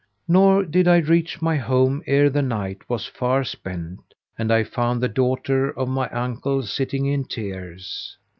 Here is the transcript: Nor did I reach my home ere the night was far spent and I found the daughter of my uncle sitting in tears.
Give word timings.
Nor 0.27 0.65
did 0.65 0.87
I 0.87 0.97
reach 0.97 1.43
my 1.43 1.57
home 1.57 2.01
ere 2.07 2.31
the 2.31 2.41
night 2.41 2.79
was 2.89 3.05
far 3.05 3.43
spent 3.43 3.99
and 4.35 4.51
I 4.51 4.63
found 4.63 4.99
the 4.99 5.07
daughter 5.07 5.69
of 5.77 5.89
my 5.89 6.09
uncle 6.09 6.63
sitting 6.63 7.05
in 7.05 7.23
tears. 7.25 8.17